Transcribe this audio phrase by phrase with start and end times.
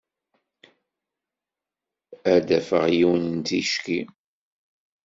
[2.33, 4.01] Ad d-afeɣ yiwen ticki.